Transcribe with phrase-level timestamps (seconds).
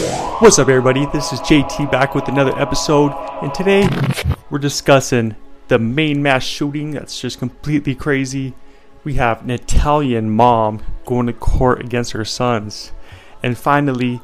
[0.00, 1.04] What's up, everybody?
[1.04, 3.12] This is JT back with another episode,
[3.42, 3.86] and today
[4.48, 5.36] we're discussing
[5.68, 8.54] the Maine mass shooting that's just completely crazy.
[9.04, 12.92] We have an Italian mom going to court against her sons,
[13.42, 14.22] and finally,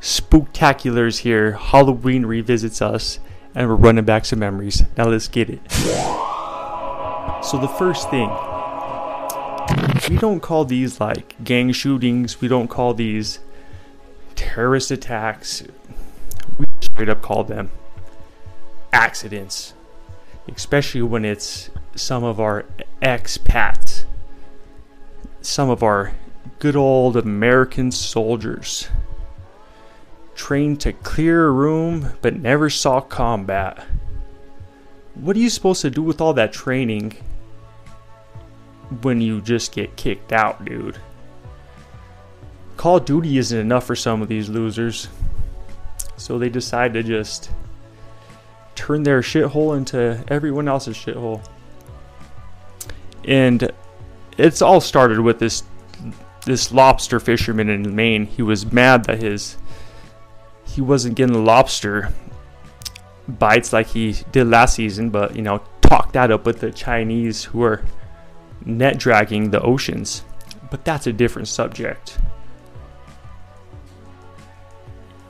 [0.00, 1.52] Spooktacular's here.
[1.52, 3.18] Halloween revisits us,
[3.54, 4.82] and we're running back some memories.
[4.96, 5.60] Now let's get it.
[7.44, 8.30] So, the first thing
[10.08, 13.40] we don't call these like gang shootings, we don't call these
[14.36, 15.64] terrorist attacks.
[16.58, 17.70] We straight up call them
[18.92, 19.74] accidents,
[20.54, 22.64] especially when it's some of our
[23.02, 24.04] expats,
[25.40, 26.14] some of our
[26.58, 28.88] good old American soldiers
[30.34, 33.84] trained to clear a room but never saw combat.
[35.14, 37.16] What are you supposed to do with all that training
[39.02, 40.98] when you just get kicked out, dude?
[42.76, 45.08] Call of Duty isn't enough for some of these losers.
[46.16, 47.50] So they decide to just
[48.74, 51.46] turn their shithole into everyone else's shithole.
[53.24, 53.70] And
[54.38, 55.62] it's all started with this
[56.44, 58.26] this lobster fisherman in Maine.
[58.26, 59.56] He was mad that his
[60.64, 62.12] he wasn't getting lobster
[63.26, 67.44] bites like he did last season, but you know, talked that up with the Chinese
[67.44, 67.82] who are
[68.64, 70.22] net dragging the oceans.
[70.70, 72.18] But that's a different subject.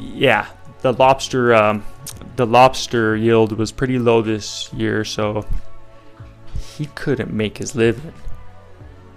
[0.00, 0.46] Yeah,
[0.80, 1.84] the lobster um,
[2.36, 5.46] the lobster yield was pretty low this year, so
[6.76, 8.12] he couldn't make his living.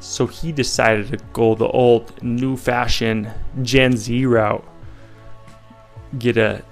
[0.00, 3.30] So he decided to go the old new fashion
[3.62, 4.64] Gen Z route.
[6.18, 6.62] Get a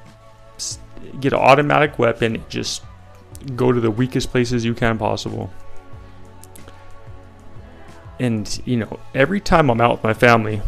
[1.21, 2.83] get an automatic weapon, just
[3.55, 5.53] go to the weakest places you can possible.
[8.19, 10.61] And you know, every time I'm out with my family,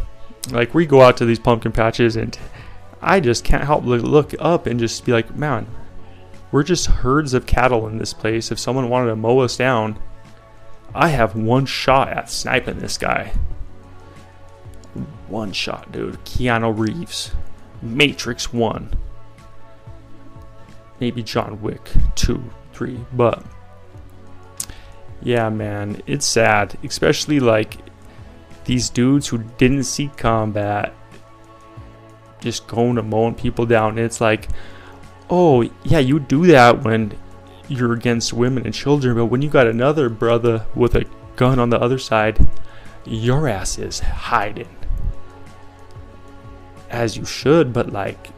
[0.52, 2.38] like we go out to these pumpkin patches and
[3.02, 5.66] I just can't help but look up and just be like, man,
[6.52, 8.50] we're just herds of cattle in this place.
[8.50, 9.98] If someone wanted to mow us down,
[10.94, 13.32] I have one shot at sniping this guy.
[15.28, 16.22] One shot, dude.
[16.24, 17.32] Keanu Reeves.
[17.80, 18.92] Matrix 1.
[20.98, 22.42] Maybe John Wick 2,
[22.72, 22.98] 3.
[23.14, 23.42] But,
[25.22, 26.76] yeah, man, it's sad.
[26.82, 27.76] Especially like
[28.64, 30.92] these dudes who didn't see combat
[32.40, 33.90] just going to mowing people down.
[33.90, 34.48] And it's like,
[35.28, 37.16] oh, yeah, you do that when
[37.68, 41.04] you're against women and children, but when you got another brother with a
[41.36, 42.44] gun on the other side,
[43.04, 44.76] your ass is hiding.
[46.90, 48.30] As you should, but like,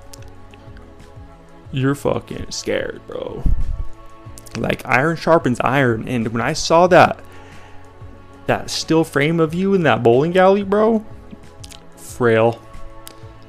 [1.73, 3.43] you're fucking scared, bro.
[4.59, 6.07] Like, iron sharpens iron.
[6.07, 7.25] And when I saw that,
[8.47, 11.05] that still frame of you in that bowling alley, bro,
[11.97, 12.61] frail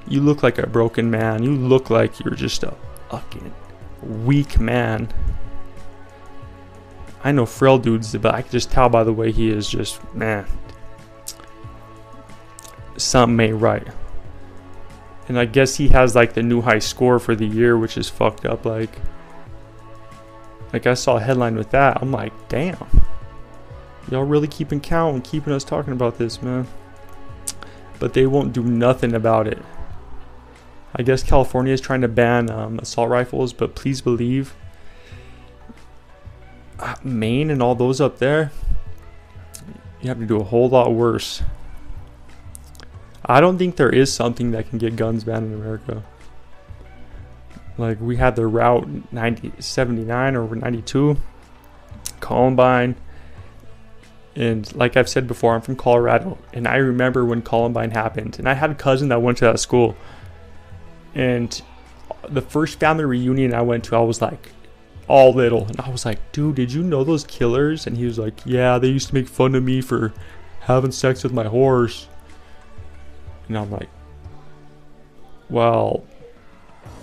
[0.07, 1.43] you look like a broken man.
[1.43, 2.73] You look like you're just a
[3.09, 3.53] fucking
[4.01, 5.07] weak man.
[7.23, 10.03] I know frail dudes, but I can just tell by the way he is just,
[10.13, 10.45] man,
[12.97, 13.87] something ain't right.
[15.29, 18.09] And I guess he has like the new high score for the year, which is
[18.09, 18.65] fucked up.
[18.65, 18.99] Like,
[20.73, 22.01] like I saw a headline with that.
[22.01, 22.87] I'm like, damn.
[24.11, 26.67] Y'all really keeping count and keeping us talking about this, man.
[27.99, 29.59] But they won't do nothing about it.
[30.95, 34.55] I guess California is trying to ban um, assault rifles, but please believe
[36.79, 38.51] uh, Maine and all those up there,
[40.01, 41.41] you have to do a whole lot worse.
[43.25, 46.03] I don't think there is something that can get guns banned in America.
[47.77, 51.17] Like we had the Route 90, 79 or 92,
[52.19, 52.95] Columbine.
[54.35, 56.37] And like I've said before, I'm from Colorado.
[56.51, 58.39] And I remember when Columbine happened.
[58.39, 59.95] And I had a cousin that went to that school.
[61.15, 61.61] And
[62.27, 64.49] the first family reunion I went to, I was like,
[65.07, 65.65] all little.
[65.67, 67.87] And I was like, dude, did you know those killers?
[67.87, 70.13] And he was like, yeah, they used to make fun of me for
[70.61, 72.07] having sex with my horse.
[73.47, 73.89] And I'm like,
[75.49, 76.03] well,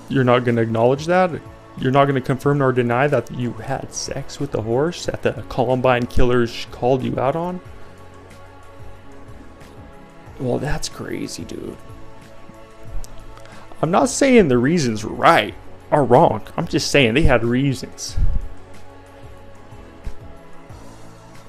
[0.08, 1.30] you're not going to acknowledge that?
[1.78, 5.22] You're not going to confirm nor deny that you had sex with the horse that
[5.22, 7.60] the Columbine killers called you out on?
[10.38, 11.76] Well, that's crazy, dude.
[13.82, 15.54] I'm not saying the reasons right
[15.90, 16.42] or wrong.
[16.56, 18.16] I'm just saying they had reasons.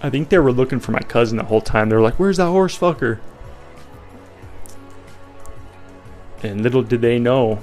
[0.02, 1.90] I think they were looking for my cousin the whole time.
[1.90, 3.20] They were like, "Where's that horse fucker?"
[6.44, 7.62] And little did they know,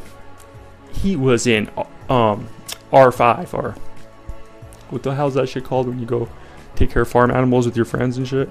[0.93, 1.69] he was in
[2.09, 2.49] um,
[2.93, 3.75] R5 or
[4.91, 6.29] what the hell's that shit called when you go
[6.77, 8.49] take care of farm animals with your friends and shit.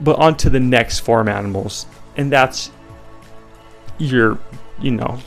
[0.00, 1.86] But on to the next farm animals,
[2.16, 2.70] and that's
[4.00, 4.38] your,
[4.80, 5.18] you know,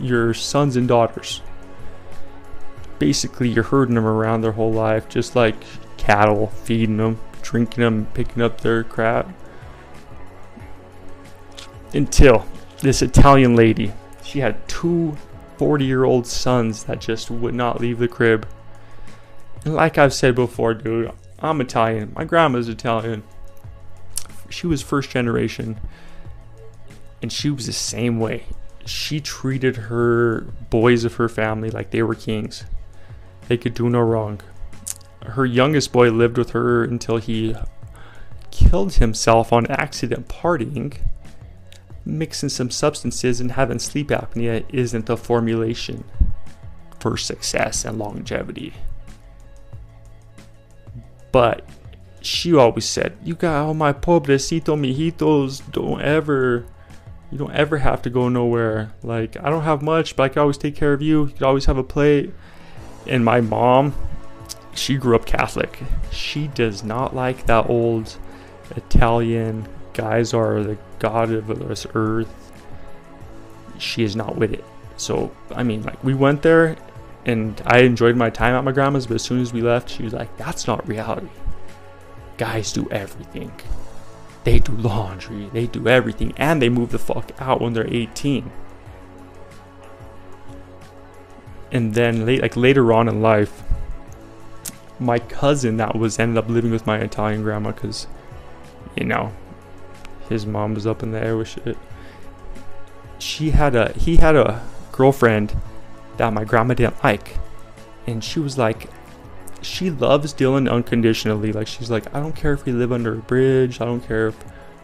[0.00, 1.42] your sons and daughters.
[2.98, 5.54] Basically, you're herding them around their whole life, just like
[5.96, 9.28] cattle, feeding them, drinking them, picking up their crap.
[11.94, 12.46] Until
[12.80, 13.92] this Italian lady,
[14.24, 15.16] she had two
[15.58, 18.46] 40 year old sons that just would not leave the crib.
[19.64, 22.12] And like I've said before, dude, I'm Italian.
[22.14, 23.22] My grandma's Italian.
[24.48, 25.78] She was first generation.
[27.22, 28.44] And she was the same way.
[28.84, 32.64] She treated her boys of her family like they were kings.
[33.48, 34.40] They could do no wrong.
[35.24, 37.54] Her youngest boy lived with her until he
[38.50, 40.96] killed himself on accident partying
[42.08, 46.04] mixing some substances and having sleep apnea isn't the formulation
[46.98, 48.72] for success and longevity.
[51.30, 51.68] But
[52.20, 56.66] she always said, You got all my pobrecito mijitos, don't ever
[57.30, 58.92] you don't ever have to go nowhere.
[59.02, 61.26] Like I don't have much, but I can always take care of you.
[61.26, 62.32] You could always have a plate.
[63.06, 63.94] And my mom,
[64.74, 65.78] she grew up Catholic.
[66.10, 68.16] She does not like that old
[68.76, 72.52] Italian guys are the god of this earth.
[73.78, 74.64] She is not with it.
[74.96, 76.76] So, I mean, like, we went there
[77.24, 80.02] and I enjoyed my time at my grandma's, but as soon as we left, she
[80.02, 81.28] was like, that's not reality.
[82.36, 83.52] Guys do everything.
[84.44, 88.50] They do laundry, they do everything, and they move the fuck out when they're 18.
[91.70, 93.62] And then, late, like later on in life,
[94.98, 98.06] my cousin that was ended up living with my Italian grandma because,
[98.96, 99.32] you know,
[100.28, 101.76] his mom was up in the air with shit.
[103.18, 104.62] She had a he had a
[104.92, 105.54] girlfriend
[106.16, 107.36] that my grandma didn't like,
[108.06, 108.88] and she was like,
[109.62, 111.52] she loves Dylan unconditionally.
[111.52, 113.80] Like she's like, I don't care if we live under a bridge.
[113.80, 114.36] I don't care if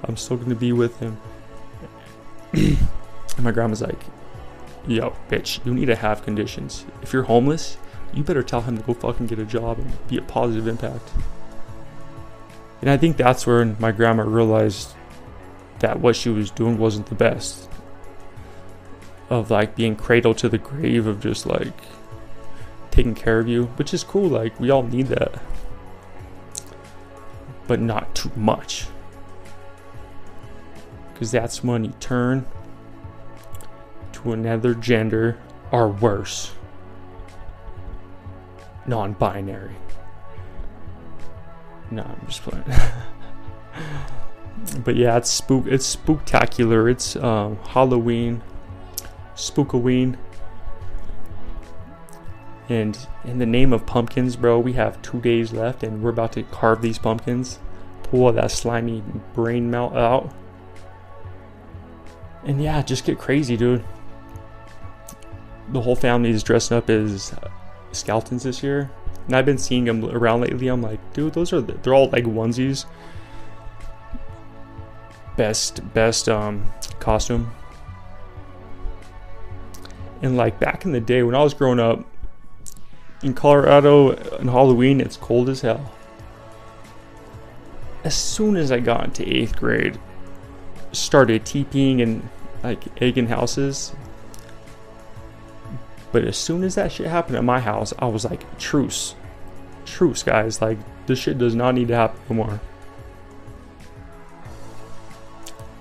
[0.04, 1.18] I'm still gonna be with him.
[2.52, 2.78] and
[3.42, 4.00] my grandma's like,
[4.86, 6.84] Yo, bitch, you need to have conditions.
[7.00, 7.78] If you're homeless,
[8.12, 11.10] you better tell him to go fucking get a job and be a positive impact.
[12.82, 14.94] And I think that's where my grandma realized
[15.78, 17.68] that what she was doing wasn't the best.
[19.30, 21.72] Of like being cradled to the grave of just like
[22.94, 24.28] taking care of you, which is cool.
[24.28, 25.42] Like we all need that,
[27.66, 28.86] but not too much.
[31.12, 32.46] Because that's when you turn
[34.12, 35.38] to another gender
[35.72, 36.52] or worse
[38.86, 39.74] non binary.
[41.90, 42.64] No, I'm just playing.
[44.84, 45.66] but yeah, it's spook.
[45.66, 46.88] It's spooktacular.
[46.90, 48.42] It's um, Halloween,
[49.34, 50.16] Spookoween,
[52.68, 56.32] and in the name of pumpkins, bro, we have two days left, and we're about
[56.32, 57.58] to carve these pumpkins,
[58.04, 59.02] pull that slimy
[59.34, 60.32] brain melt out,
[62.44, 63.84] and yeah, just get crazy, dude.
[65.70, 67.34] The whole family is dressing up as
[67.92, 68.90] skeletons this year,
[69.26, 70.68] and I've been seeing them around lately.
[70.68, 72.86] I'm like, dude, those are the, they're all like onesies
[75.36, 77.50] best best um, costume.
[80.22, 82.04] And like back in the day when I was growing up
[83.24, 85.90] in Colorado on Halloween, it's cold as hell.
[88.04, 89.98] As soon as I got into eighth grade,
[90.92, 92.28] started teepeeing and
[92.62, 93.94] like egging houses.
[96.12, 99.16] But as soon as that shit happened at my house, I was like, truce.
[99.84, 100.62] Truce, guys.
[100.62, 102.60] Like, this shit does not need to happen anymore.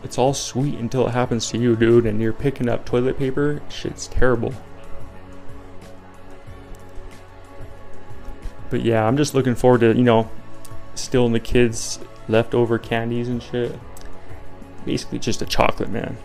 [0.04, 3.62] It's all sweet until it happens to you, dude, and you're picking up toilet paper.
[3.70, 4.54] Shit's terrible.
[8.74, 10.32] But yeah, I'm just looking forward to, you know,
[10.96, 13.80] stealing the kids' leftover candies and shit.
[14.84, 16.18] Basically, just a chocolate man.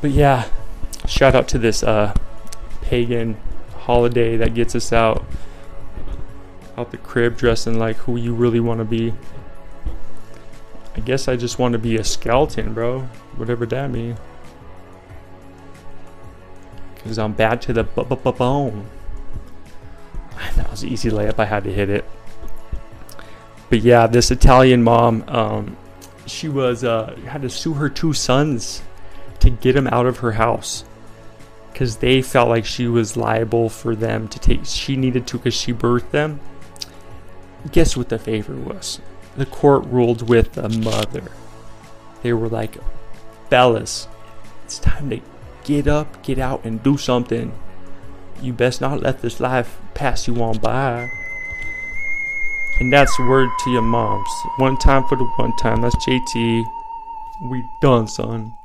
[0.00, 0.48] But yeah,
[1.06, 2.12] shout out to this uh,
[2.82, 3.36] pagan
[3.76, 5.24] holiday that gets us out
[6.76, 9.14] out the crib dressing like who you really want to be.
[10.96, 13.02] I guess I just want to be a skeleton, bro.
[13.36, 14.18] Whatever that means.
[17.06, 18.88] Because I'm bad to the bone.
[20.56, 21.38] That was an easy layup.
[21.38, 22.04] I had to hit it.
[23.70, 25.76] But yeah, this Italian mom, um,
[26.26, 28.82] she was uh, had to sue her two sons
[29.40, 30.84] to get them out of her house
[31.72, 34.64] because they felt like she was liable for them to take.
[34.64, 36.40] She needed to because she birthed them.
[37.72, 39.00] Guess what the favor was?
[39.36, 41.30] the court ruled with the mother.
[42.22, 42.76] They were like,
[43.50, 44.08] fellas,
[44.64, 45.20] it's time to
[45.66, 47.52] get up, get out, and do something.
[48.40, 51.10] You best not let this life pass you on by.
[52.78, 54.28] And that's word to your moms.
[54.58, 55.82] One time for the one time.
[55.82, 56.64] That's JT.
[57.50, 58.56] We done, son.